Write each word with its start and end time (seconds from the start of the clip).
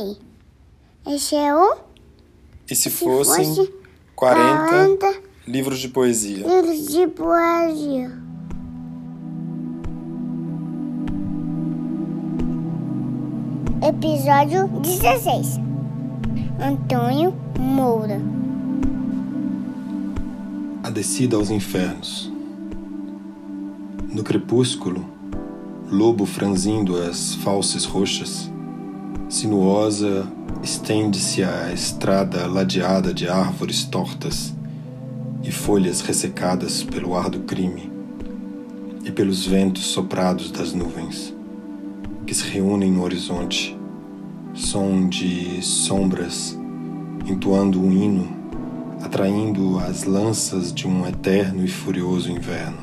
sei. 0.00 0.16
Esse 1.14 1.36
é 1.36 1.54
o 1.54 1.76
E 2.70 2.74
se, 2.74 2.82
se 2.82 2.90
fossem 2.90 3.44
fosse 3.44 3.72
40 4.14 4.68
40 4.68 5.22
livros 5.46 5.78
de 5.78 5.88
poesia? 5.88 6.46
livros 6.46 6.86
de 6.88 7.06
poesia. 7.08 8.20
Episódio 13.82 14.68
16 14.82 15.58
Antônio 16.60 17.34
Moura 17.58 18.20
A 20.82 20.90
descida 20.90 21.36
aos 21.36 21.50
infernos. 21.50 22.30
No 24.12 24.22
crepúsculo, 24.24 25.04
lobo 25.90 26.26
franzindo 26.26 27.00
as 27.00 27.34
falsas 27.36 27.84
roxas, 27.84 28.50
sinuosa 29.30 30.26
estende-se 30.60 31.44
a 31.44 31.72
estrada 31.72 32.48
ladeada 32.48 33.14
de 33.14 33.28
árvores 33.28 33.84
tortas 33.84 34.52
e 35.40 35.52
folhas 35.52 36.00
ressecadas 36.00 36.82
pelo 36.82 37.16
ar 37.16 37.30
do 37.30 37.38
crime 37.40 37.92
e 39.04 39.12
pelos 39.12 39.46
ventos 39.46 39.84
soprados 39.84 40.50
das 40.50 40.72
nuvens 40.72 41.32
que 42.26 42.34
se 42.34 42.42
reúnem 42.42 42.90
no 42.90 43.04
horizonte, 43.04 43.78
som 44.52 45.08
de 45.08 45.62
sombras 45.62 46.58
entoando 47.24 47.80
um 47.80 47.92
hino, 47.92 48.28
atraindo 49.00 49.78
as 49.78 50.02
lanças 50.02 50.72
de 50.72 50.88
um 50.88 51.06
eterno 51.06 51.64
e 51.64 51.68
furioso 51.68 52.30
inverno. 52.32 52.78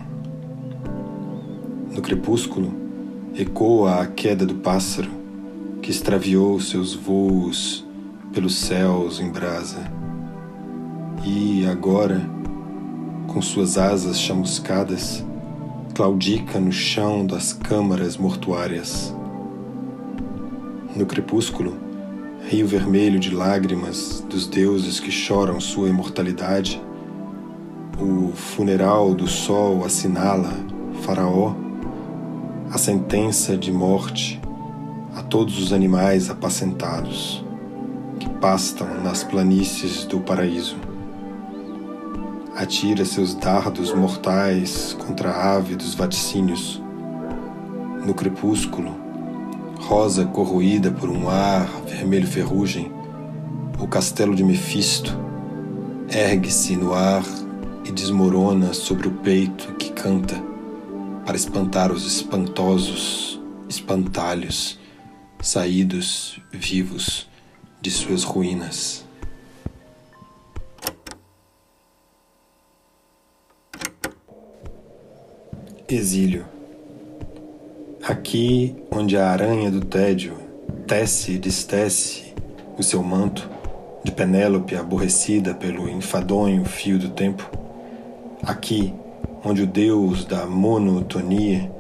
No 1.94 2.02
crepúsculo, 2.02 2.74
ecoa 3.36 4.02
a 4.02 4.08
queda 4.08 4.46
do 4.46 4.56
pássaro 4.56 5.17
que 5.88 5.92
extraviou 5.92 6.60
seus 6.60 6.94
voos 6.94 7.88
pelos 8.34 8.56
céus 8.56 9.22
em 9.22 9.30
brasa. 9.30 9.90
E 11.24 11.66
agora, 11.66 12.30
com 13.26 13.42
suas 13.42 13.78
asas 13.78 14.20
chamuscadas, 14.20 15.24
claudica 15.96 16.60
no 16.60 16.74
chão 16.74 17.26
das 17.26 17.54
câmaras 17.54 18.18
mortuárias. 18.18 19.16
No 20.94 21.06
crepúsculo, 21.06 21.78
rio 22.50 22.68
vermelho 22.68 23.18
de 23.18 23.34
lágrimas 23.34 24.20
dos 24.30 24.46
deuses 24.46 25.00
que 25.00 25.10
choram 25.10 25.58
sua 25.62 25.88
imortalidade, 25.88 26.82
o 27.98 28.34
funeral 28.36 29.16
do 29.16 29.26
sol 29.26 29.86
assinala, 29.86 30.52
Faraó, 31.04 31.56
a 32.74 32.78
sentença 32.78 33.56
de 33.56 33.72
morte 33.72 34.42
a 35.18 35.24
todos 35.24 35.60
os 35.60 35.74
animais 35.74 36.30
apacentados 36.30 37.44
que 38.20 38.30
pastam 38.30 39.02
nas 39.02 39.24
planícies 39.24 40.06
do 40.06 40.20
paraíso. 40.20 40.78
Atira 42.56 43.04
seus 43.04 43.34
dardos 43.34 43.92
mortais 43.92 44.96
contra 45.00 45.32
a 45.32 45.56
ave 45.56 45.76
dos 45.76 45.96
vaticínios. 45.96 46.80
No 48.06 48.14
crepúsculo, 48.14 48.96
rosa 49.80 50.24
corroída 50.24 50.92
por 50.92 51.10
um 51.10 51.28
ar 51.28 51.68
vermelho 51.88 52.28
ferrugem, 52.28 52.92
o 53.80 53.88
castelo 53.88 54.36
de 54.36 54.44
Mefisto 54.44 55.18
ergue-se 56.10 56.76
no 56.76 56.94
ar 56.94 57.24
e 57.84 57.92
desmorona 57.92 58.72
sobre 58.72 59.08
o 59.08 59.12
peito 59.12 59.74
que 59.74 59.92
canta 59.92 60.36
para 61.26 61.36
espantar 61.36 61.92
os 61.92 62.06
espantosos 62.06 63.42
espantalhos 63.68 64.80
saídos 65.42 66.42
vivos 66.52 67.28
de 67.82 67.92
suas 67.92 68.24
ruínas. 68.24 69.06
Exílio. 75.88 76.46
Aqui 78.04 78.76
onde 78.92 79.18
a 79.18 79.30
aranha 79.30 79.72
do 79.72 79.82
tédio 79.82 80.38
tece 80.86 81.34
e 81.34 81.38
destece 81.38 82.34
o 82.78 82.84
seu 82.84 83.02
manto 83.02 83.50
de 84.04 84.12
Penélope 84.12 84.76
aborrecida 84.76 85.54
pelo 85.54 85.88
enfadonho 85.90 86.66
fio 86.66 87.00
do 87.00 87.10
tempo. 87.10 87.50
Aqui 88.44 88.94
onde 89.44 89.64
o 89.64 89.68
deus 89.68 90.26
da 90.26 90.46
monotonia 90.46 91.72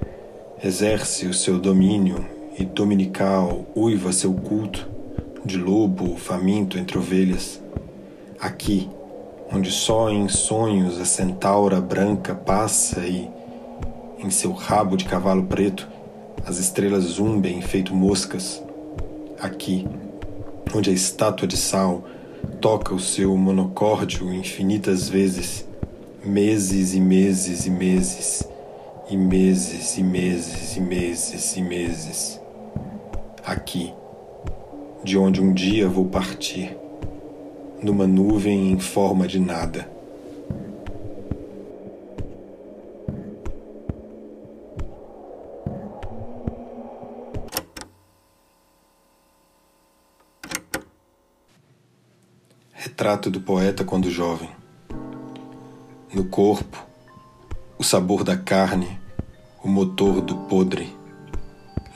exerce 0.63 1.27
o 1.27 1.33
seu 1.33 1.59
domínio 1.59 2.36
e 2.57 2.65
dominical 2.65 3.65
uiva 3.75 4.11
seu 4.11 4.33
culto 4.33 4.87
de 5.45 5.57
lobo 5.57 6.15
faminto 6.17 6.77
entre 6.77 6.97
ovelhas. 6.97 7.61
Aqui 8.39 8.89
onde 9.51 9.71
só 9.71 10.09
em 10.09 10.27
sonhos 10.27 10.99
a 10.99 11.05
centaura 11.05 11.79
branca 11.79 12.35
passa 12.35 12.99
e, 13.01 13.29
em 14.19 14.29
seu 14.29 14.51
rabo 14.51 14.97
de 14.97 15.05
cavalo 15.05 15.43
preto, 15.43 15.87
as 16.45 16.57
estrelas 16.57 17.03
zumbem 17.03 17.61
feito 17.61 17.95
moscas. 17.95 18.61
Aqui, 19.39 19.87
onde 20.75 20.89
a 20.89 20.93
estátua 20.93 21.47
de 21.47 21.55
sal 21.55 22.03
toca 22.59 22.93
o 22.93 22.99
seu 22.99 23.35
monocórdio 23.37 24.33
infinitas 24.33 25.07
vezes, 25.07 25.65
meses 26.23 26.93
e 26.93 26.99
meses 26.99 27.65
e 27.65 27.69
meses, 27.69 28.43
e 29.09 29.15
meses 29.15 29.97
e 29.97 30.03
meses 30.03 30.75
e 30.75 30.81
meses 30.81 31.55
e 31.55 31.61
meses. 31.61 32.46
Aqui, 33.47 33.93
de 35.05 35.17
onde 35.17 35.41
um 35.41 35.53
dia 35.53 35.87
vou 35.87 36.03
partir, 36.03 36.77
numa 37.81 38.05
nuvem 38.05 38.73
em 38.73 38.77
forma 38.77 39.25
de 39.25 39.39
nada. 39.39 39.89
Retrato 52.73 53.31
do 53.31 53.39
poeta 53.39 53.85
quando 53.85 54.11
jovem. 54.11 54.49
No 56.13 56.25
corpo, 56.25 56.85
o 57.79 57.83
sabor 57.85 58.25
da 58.25 58.35
carne, 58.35 58.99
o 59.63 59.69
motor 59.69 60.19
do 60.19 60.35
podre, 60.35 60.96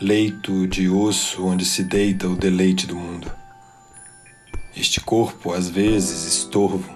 leito 0.02 0.68
de 0.68 0.90
osso 0.90 1.46
onde 1.46 1.64
se 1.64 1.84
deita 1.84 2.28
o 2.28 2.36
deleite 2.36 2.88
do 2.88 2.96
mundo. 2.96 3.32
Este 4.76 5.00
corpo, 5.00 5.54
às 5.54 5.70
vezes, 5.70 6.26
estorvo, 6.26 6.90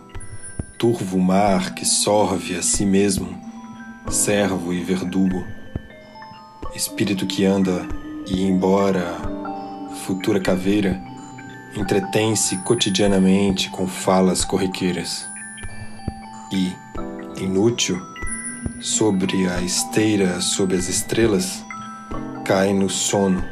turvo 0.76 1.20
mar 1.20 1.76
que 1.76 1.86
sorve 1.86 2.56
a 2.56 2.64
si 2.64 2.84
mesmo, 2.84 3.40
servo 4.10 4.74
e 4.74 4.84
verdugo, 4.84 5.46
espírito 6.76 7.28
que 7.28 7.46
anda 7.46 7.88
e, 8.26 8.42
embora 8.42 9.06
futura 10.04 10.40
caveira, 10.40 11.00
entretém-se 11.78 12.58
cotidianamente 12.64 13.70
com 13.70 13.88
falas 13.88 14.44
corriqueiras. 14.44 15.28
E, 16.52 16.74
inútil, 17.40 18.02
sobre 18.82 19.48
a 19.48 19.62
esteira 19.62 20.42
sob 20.42 20.76
as 20.76 20.90
estrelas, 20.90 21.64
cai 22.46 22.72
no 22.72 22.88
sono, 22.88 23.44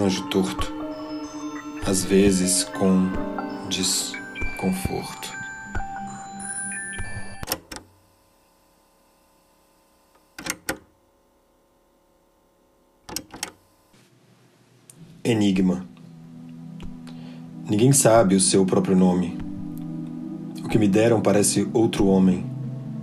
anjo 0.00 0.26
torto, 0.28 0.72
às 1.86 2.02
vezes 2.02 2.64
com 2.64 3.10
desconforto. 3.68 5.30
Enigma. 15.22 15.86
Ninguém 17.68 17.92
sabe 17.92 18.34
o 18.34 18.40
seu 18.40 18.64
próprio 18.64 18.96
nome. 18.96 19.36
O 20.64 20.68
que 20.70 20.78
me 20.78 20.88
deram 20.88 21.20
parece 21.20 21.68
outro 21.74 22.06
homem, 22.06 22.46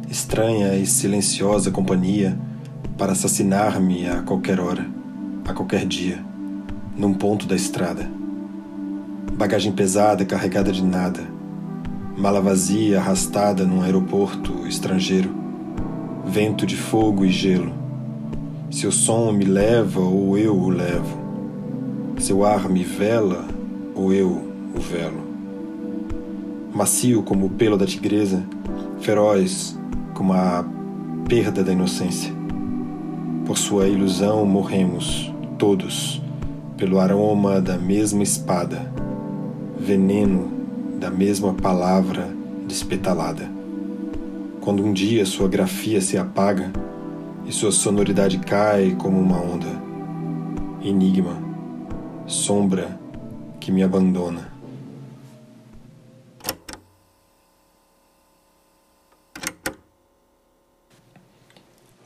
estranha 0.10 0.74
e 0.76 0.88
silenciosa 0.88 1.70
companhia 1.70 2.36
para 2.98 3.12
assassinar-me 3.12 4.10
a 4.10 4.24
qualquer 4.24 4.60
hora, 4.60 4.99
a 5.50 5.54
qualquer 5.54 5.84
dia, 5.84 6.24
num 6.96 7.12
ponto 7.12 7.48
da 7.48 7.56
estrada. 7.56 8.08
Bagagem 9.34 9.72
pesada 9.72 10.24
carregada 10.24 10.72
de 10.72 10.84
nada, 10.84 11.22
mala 12.16 12.40
vazia 12.40 13.00
arrastada 13.00 13.66
num 13.66 13.82
aeroporto 13.82 14.68
estrangeiro, 14.68 15.32
vento 16.24 16.68
de 16.68 16.78
fogo 16.78 17.26
e 17.26 17.32
gelo. 17.32 17.74
Seu 18.70 18.92
som 18.92 19.32
me 19.32 19.44
leva 19.44 20.00
ou 20.00 20.38
eu 20.38 20.56
o 20.56 20.70
levo. 20.70 21.18
Seu 22.20 22.46
ar 22.46 22.70
me 22.70 22.84
vela 22.84 23.48
ou 23.96 24.14
eu 24.14 24.30
o 24.76 24.80
velo. 24.80 25.28
Macio 26.72 27.24
como 27.24 27.48
o 27.48 27.50
pelo 27.50 27.76
da 27.76 27.88
tigresa, 27.88 28.44
feroz 29.02 29.76
como 30.14 30.32
a 30.34 30.64
perda 31.28 31.64
da 31.64 31.72
inocência. 31.72 32.32
Por 33.48 33.58
sua 33.58 33.88
ilusão 33.88 34.46
morremos, 34.46 35.34
todos, 35.60 36.22
pelo 36.78 37.02
aroma 37.02 37.60
da 37.60 37.78
mesma 37.78 38.24
espada, 38.24 38.90
veneno 39.78 40.50
da 40.98 41.12
mesma 41.12 41.54
palavra 41.54 42.34
despetalada. 42.66 43.52
Quando 44.62 44.84
um 44.84 44.94
dia 44.94 45.26
sua 45.26 45.50
grafia 45.50 46.00
se 46.00 46.18
apaga 46.18 46.72
e 47.46 47.52
sua 47.52 47.74
sonoridade 47.74 48.40
cai 48.40 48.96
como 48.96 49.20
uma 49.20 49.36
onda, 49.36 49.68
enigma, 50.82 51.36
sombra 52.26 52.98
que 53.60 53.70
me 53.70 53.84
abandona. 53.84 54.48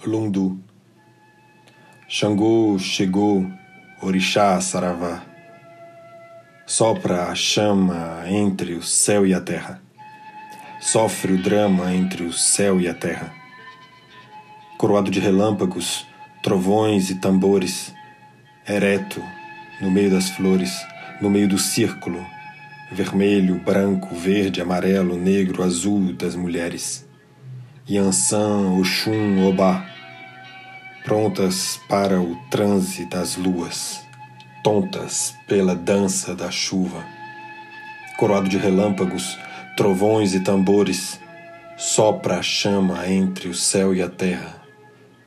Lundu. 0.04 0.73
Xangô 2.16 2.78
chegou, 2.78 3.44
Orixá 4.00 4.62
Saravá. 4.62 5.24
Sopra 6.64 7.24
a 7.24 7.34
chama 7.34 8.24
entre 8.30 8.76
o 8.76 8.84
céu 8.84 9.26
e 9.26 9.34
a 9.34 9.42
terra. 9.42 9.82
Sofre 10.80 11.34
o 11.34 11.42
drama 11.42 11.92
entre 11.92 12.22
o 12.22 12.32
céu 12.32 12.80
e 12.80 12.88
a 12.88 12.94
terra. 12.94 13.34
Coroado 14.78 15.10
de 15.10 15.20
relâmpagos, 15.20 16.06
trovões 16.44 17.10
e 17.10 17.16
tambores, 17.16 17.92
ereto, 18.70 19.20
no 19.82 19.90
meio 19.90 20.12
das 20.12 20.30
flores, 20.30 20.86
no 21.20 21.32
meio 21.32 21.48
do 21.48 21.58
círculo, 21.58 22.24
vermelho, 22.92 23.56
branco, 23.56 24.14
verde, 24.14 24.62
amarelo, 24.62 25.18
negro, 25.18 25.64
azul 25.64 26.14
das 26.14 26.36
mulheres. 26.36 27.10
Yansan, 27.90 28.78
Oxum, 28.78 29.48
Obá 29.48 29.93
prontas 31.04 31.80
para 31.90 32.22
o 32.22 32.36
transe 32.50 33.06
das 33.06 33.36
luas, 33.36 34.02
tontas 34.64 35.36
pela 35.48 35.76
dança 35.76 36.34
da 36.34 36.50
chuva. 36.50 37.04
Coroado 38.18 38.48
de 38.48 38.58
relâmpagos, 38.58 39.38
trovões 39.76 40.34
e 40.34 40.40
tambores, 40.40 41.20
sopra 41.76 42.38
a 42.38 42.42
chama 42.42 43.08
entre 43.10 43.50
o 43.50 43.54
céu 43.54 43.94
e 43.94 44.02
a 44.02 44.10
terra, 44.10 44.62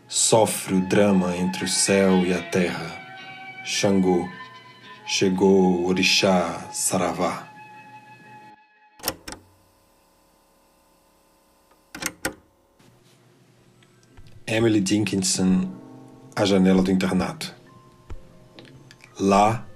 sofre 0.08 0.74
o 0.74 0.80
drama 0.80 1.36
entre 1.36 1.64
o 1.64 1.68
céu 1.68 2.24
e 2.24 2.32
a 2.32 2.40
terra. 2.40 2.96
Xangô, 3.64 4.26
chegou 5.06 5.86
Orixá 5.86 6.68
Saravá. 6.72 7.45
Emily 14.56 14.80
Dickinson, 14.80 15.68
A 16.34 16.46
Janela 16.46 16.82
do 16.82 16.90
Internato. 16.90 17.54
Lá, 19.20 19.66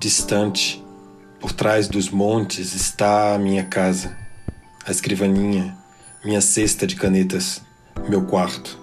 distante, 0.00 0.84
por 1.38 1.52
trás 1.52 1.86
dos 1.86 2.10
montes, 2.10 2.74
está 2.74 3.36
a 3.36 3.38
minha 3.38 3.62
casa, 3.62 4.18
a 4.84 4.90
escrivaninha, 4.90 5.78
minha 6.24 6.40
cesta 6.40 6.88
de 6.88 6.96
canetas, 6.96 7.62
meu 8.08 8.26
quarto. 8.26 8.76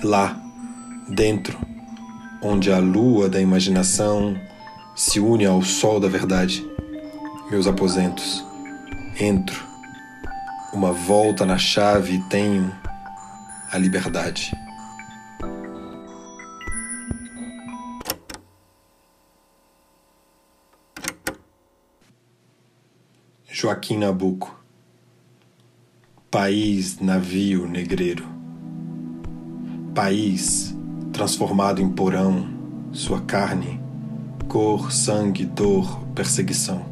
Lá, 0.00 0.40
dentro, 1.08 1.58
onde 2.40 2.70
a 2.70 2.78
lua 2.78 3.28
da 3.28 3.40
imaginação 3.40 4.40
se 4.94 5.18
une 5.18 5.44
ao 5.44 5.60
sol 5.60 5.98
da 5.98 6.06
verdade, 6.06 6.64
meus 7.50 7.66
aposentos. 7.66 8.44
Entro, 9.18 9.60
uma 10.72 10.92
volta 10.92 11.44
na 11.44 11.58
chave 11.58 12.14
e 12.14 12.22
tenho 12.28 12.79
a 13.72 13.78
liberdade. 13.78 14.50
Joaquim 23.46 23.98
Nabuco 23.98 24.58
País 26.30 26.98
navio 26.98 27.66
negreiro 27.66 28.26
País 29.94 30.74
transformado 31.12 31.82
em 31.82 31.90
porão, 31.90 32.48
sua 32.92 33.20
carne, 33.20 33.80
cor, 34.48 34.90
sangue, 34.90 35.44
dor, 35.44 36.02
perseguição. 36.14 36.86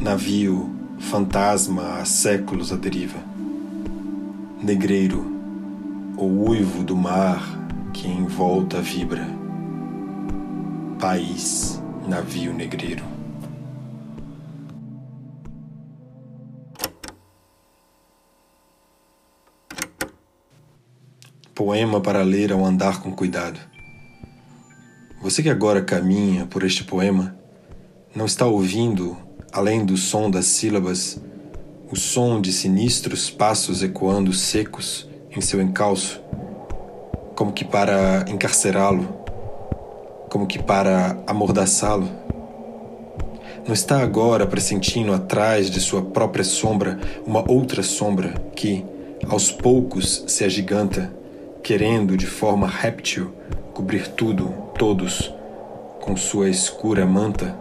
Navio, 0.00 0.70
fantasma 1.00 1.98
há 1.98 2.04
séculos 2.04 2.72
à 2.72 2.76
deriva. 2.76 3.18
Negreiro, 4.62 5.33
o 6.16 6.48
uivo 6.48 6.84
do 6.84 6.96
mar 6.96 7.42
que 7.92 8.06
em 8.06 8.24
volta 8.24 8.80
vibra. 8.80 9.26
País, 11.00 11.82
navio 12.06 12.52
negreiro. 12.52 13.02
Poema 21.52 22.00
para 22.00 22.22
ler 22.22 22.52
ao 22.52 22.64
andar 22.64 23.02
com 23.02 23.10
cuidado. 23.12 23.58
Você 25.20 25.42
que 25.42 25.50
agora 25.50 25.82
caminha 25.82 26.46
por 26.46 26.62
este 26.62 26.84
poema, 26.84 27.36
não 28.14 28.26
está 28.26 28.46
ouvindo, 28.46 29.16
além 29.52 29.84
do 29.84 29.96
som 29.96 30.30
das 30.30 30.46
sílabas, 30.46 31.20
o 31.90 31.96
som 31.96 32.40
de 32.40 32.52
sinistros 32.52 33.30
passos 33.30 33.82
ecoando 33.82 34.32
secos 34.32 35.08
em 35.36 35.40
seu 35.40 35.60
encalço, 35.60 36.20
como 37.34 37.52
que 37.52 37.64
para 37.64 38.24
encarcerá-lo, 38.28 39.08
como 40.28 40.46
que 40.46 40.62
para 40.62 41.16
amordaçá-lo. 41.26 42.08
Não 43.66 43.72
está 43.72 44.00
agora 44.00 44.46
pressentindo 44.46 45.12
atrás 45.12 45.70
de 45.70 45.80
sua 45.80 46.02
própria 46.02 46.44
sombra 46.44 46.98
uma 47.26 47.50
outra 47.50 47.82
sombra 47.82 48.34
que, 48.54 48.84
aos 49.28 49.50
poucos, 49.50 50.24
se 50.26 50.44
agiganta, 50.44 51.12
querendo 51.62 52.16
de 52.16 52.26
forma 52.26 52.66
réptil 52.66 53.32
cobrir 53.72 54.06
tudo, 54.08 54.48
todos, 54.78 55.32
com 56.00 56.16
sua 56.16 56.48
escura 56.48 57.04
manta? 57.06 57.56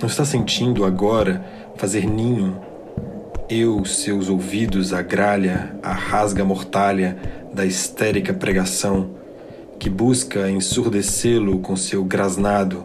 Não 0.00 0.08
está 0.08 0.24
sentindo 0.24 0.84
agora 0.84 1.44
fazer 1.76 2.06
ninho 2.06 2.67
eu, 3.48 3.84
seus 3.84 4.28
ouvidos, 4.28 4.92
a 4.92 5.00
gralha, 5.00 5.74
a 5.82 5.92
rasga 5.92 6.44
mortalha 6.44 7.16
da 7.52 7.64
histérica 7.64 8.34
pregação, 8.34 9.10
que 9.78 9.88
busca 9.88 10.50
ensurdecê-lo 10.50 11.58
com 11.60 11.74
seu 11.74 12.04
grasnado, 12.04 12.84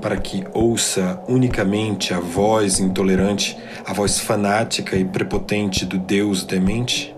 para 0.00 0.16
que 0.16 0.44
ouça 0.54 1.20
unicamente 1.28 2.14
a 2.14 2.20
voz 2.20 2.78
intolerante, 2.78 3.56
a 3.84 3.92
voz 3.92 4.20
fanática 4.20 4.96
e 4.96 5.04
prepotente 5.04 5.84
do 5.84 5.98
Deus 5.98 6.44
demente? 6.44 7.14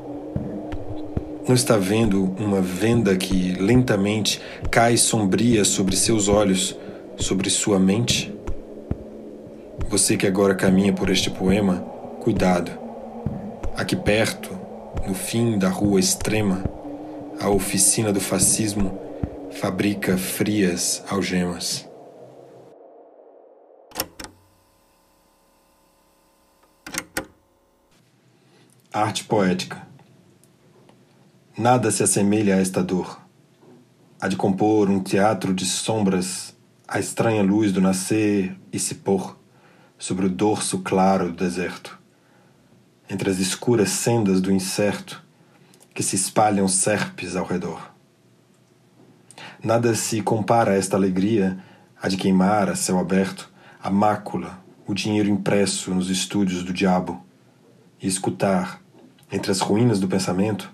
Não 1.47 1.55
está 1.55 1.77
vendo 1.77 2.35
uma 2.39 2.63
venda 2.63 3.15
que 3.17 3.53
lentamente 3.61 4.41
cai 4.71 4.97
sombria 4.97 5.65
sobre 5.65 5.97
seus 5.97 6.29
olhos, 6.29 6.79
sobre 7.17 7.51
sua 7.51 7.79
mente? 7.79 8.33
Você 9.91 10.17
que 10.17 10.27
agora 10.27 10.55
caminha 10.55 10.93
por 10.93 11.11
este 11.11 11.29
poema, 11.29 11.85
Cuidado. 12.21 12.71
Aqui 13.75 13.97
perto, 13.97 14.51
no 15.09 15.15
fim 15.15 15.59
da 15.59 15.71
rua 15.71 15.99
extrema, 15.99 16.63
a 17.41 17.49
oficina 17.49 18.13
do 18.13 18.21
fascismo 18.21 19.01
fabrica 19.53 20.19
frias 20.19 21.03
algemas. 21.09 21.89
Arte 28.93 29.25
poética. 29.25 29.89
Nada 31.57 31.91
se 31.91 32.03
assemelha 32.03 32.57
a 32.57 32.61
esta 32.61 32.83
dor. 32.83 33.19
A 34.21 34.29
de 34.29 34.37
compor 34.37 34.91
um 34.91 35.03
teatro 35.03 35.55
de 35.55 35.65
sombras, 35.65 36.55
a 36.87 37.01
estranha 37.01 37.43
luz 37.43 37.73
do 37.73 37.81
nascer 37.81 38.55
e 38.71 38.79
se 38.79 38.97
pôr 38.97 39.39
sobre 39.99 40.27
o 40.27 40.31
dorso 40.31 40.81
claro 40.81 41.31
do 41.31 41.37
deserto 41.37 42.00
entre 43.11 43.29
as 43.29 43.41
escuras 43.41 43.91
sendas 43.91 44.41
do 44.41 44.53
incerto 44.53 45.21
que 45.93 46.03
se 46.03 46.15
espalham 46.15 46.69
serpes 46.69 47.35
ao 47.35 47.45
redor. 47.45 47.91
Nada 49.63 49.95
se 49.97 50.23
compara 50.23 50.73
a 50.73 50.77
esta 50.77 50.97
alegria, 50.97 51.59
a 52.01 52.09
de 52.09 52.17
queimar 52.17 52.71
a 52.71 52.77
céu 52.77 52.99
aberto, 52.99 53.51
a 53.83 53.91
mácula, 53.91 54.63
o 54.87 54.95
dinheiro 54.95 55.29
impresso 55.29 55.93
nos 55.93 56.09
estúdios 56.09 56.63
do 56.63 56.73
diabo, 56.73 57.23
e 58.01 58.07
escutar, 58.07 58.81
entre 59.31 59.51
as 59.51 59.61
ruínas 59.61 59.99
do 59.99 60.09
pensamento, 60.09 60.71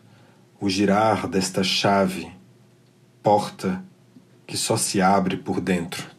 o 0.60 0.68
girar 0.68 1.26
desta 1.26 1.64
chave, 1.64 2.30
porta 3.22 3.82
que 4.46 4.56
só 4.56 4.76
se 4.76 5.00
abre 5.00 5.36
por 5.36 5.60
dentro. 5.60 6.15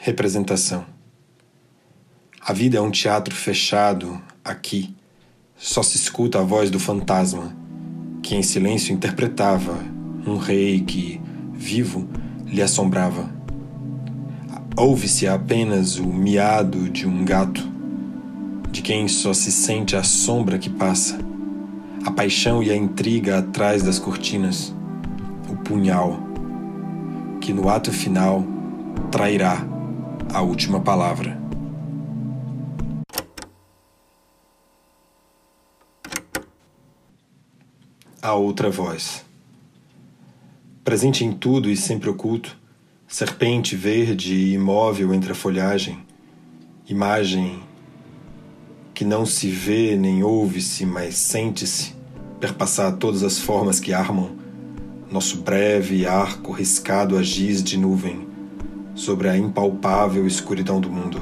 Representação. 0.00 0.86
A 2.40 2.52
vida 2.52 2.78
é 2.78 2.80
um 2.80 2.90
teatro 2.90 3.34
fechado 3.34 4.22
aqui. 4.44 4.94
Só 5.56 5.82
se 5.82 5.96
escuta 5.96 6.38
a 6.38 6.42
voz 6.42 6.70
do 6.70 6.78
fantasma, 6.78 7.52
que 8.22 8.36
em 8.36 8.42
silêncio 8.42 8.94
interpretava 8.94 9.76
um 10.24 10.36
rei 10.36 10.80
que, 10.82 11.20
vivo, 11.52 12.08
lhe 12.46 12.62
assombrava. 12.62 13.28
Ouve-se 14.76 15.26
apenas 15.26 15.98
o 15.98 16.06
miado 16.06 16.88
de 16.88 17.04
um 17.04 17.24
gato, 17.24 17.68
de 18.70 18.82
quem 18.82 19.08
só 19.08 19.34
se 19.34 19.50
sente 19.50 19.96
a 19.96 20.04
sombra 20.04 20.60
que 20.60 20.70
passa, 20.70 21.18
a 22.06 22.10
paixão 22.12 22.62
e 22.62 22.70
a 22.70 22.76
intriga 22.76 23.38
atrás 23.40 23.82
das 23.82 23.98
cortinas, 23.98 24.72
o 25.50 25.56
punhal, 25.56 26.20
que 27.40 27.52
no 27.52 27.68
ato 27.68 27.90
final 27.90 28.46
trairá 29.10 29.66
a 30.32 30.42
última 30.42 30.80
palavra. 30.80 31.40
A 38.20 38.34
outra 38.34 38.70
voz. 38.70 39.24
Presente 40.84 41.24
em 41.24 41.32
tudo 41.32 41.70
e 41.70 41.76
sempre 41.76 42.10
oculto, 42.10 42.56
serpente 43.06 43.74
verde 43.74 44.34
e 44.34 44.54
imóvel 44.54 45.14
entre 45.14 45.32
a 45.32 45.34
folhagem, 45.34 45.98
imagem 46.86 47.62
que 48.94 49.04
não 49.04 49.24
se 49.24 49.48
vê 49.48 49.96
nem 49.96 50.22
ouve-se, 50.22 50.84
mas 50.84 51.14
sente-se 51.14 51.94
perpassar 52.40 52.96
todas 52.96 53.22
as 53.22 53.38
formas 53.38 53.80
que 53.80 53.92
armam 53.92 54.36
nosso 55.10 55.38
breve 55.38 56.06
arco 56.06 56.52
riscado 56.52 57.16
a 57.16 57.22
giz 57.22 57.62
de 57.62 57.78
nuvem 57.78 58.27
sobre 58.98 59.28
a 59.28 59.36
impalpável 59.36 60.26
escuridão 60.26 60.80
do 60.80 60.90
mundo. 60.90 61.20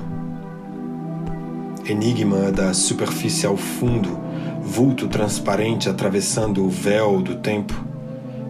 Enigma 1.86 2.50
da 2.50 2.72
superfície 2.72 3.46
ao 3.46 3.56
fundo, 3.56 4.18
vulto 4.62 5.06
transparente 5.08 5.88
atravessando 5.88 6.64
o 6.64 6.70
véu 6.70 7.20
do 7.20 7.36
tempo, 7.36 7.74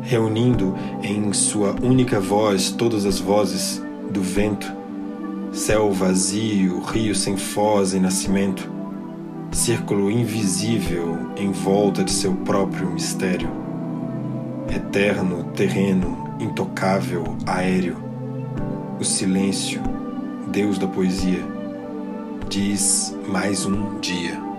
reunindo 0.00 0.75
em 1.02 1.33
sua 1.33 1.75
única 1.83 2.21
voz 2.21 2.71
todas 2.71 3.04
as 3.04 3.18
vozes 3.18 3.83
do 4.11 4.23
vento, 4.23 4.73
céu 5.52 5.90
vazio, 5.90 6.80
rio 6.80 7.14
sem 7.14 7.37
foz 7.37 7.95
e 7.95 7.99
nascimento, 7.99 8.71
círculo 9.50 10.09
invisível 10.09 11.18
em 11.37 11.50
volta 11.50 12.04
de 12.04 12.12
seu 12.12 12.33
próprio 12.33 12.88
mistério, 12.90 13.50
eterno 14.71 15.45
terreno 15.52 16.37
intocável 16.38 17.37
aéreo 17.45 18.06
o 18.99 19.05
silêncio, 19.05 19.83
Deus 20.49 20.79
da 20.79 20.87
poesia, 20.87 21.45
diz 22.49 23.15
mais 23.29 23.67
um 23.67 24.00
dia. 24.00 24.56